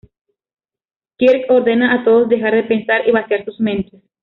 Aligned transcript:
Kirk 1.17 1.45
ordena 1.51 1.93
a 1.93 2.03
todos 2.03 2.27
dejar 2.27 2.55
de 2.55 2.63
pensar 2.63 3.07
y 3.07 3.11
vaciar 3.11 3.45
sus 3.45 3.59
mentes. 3.59 4.01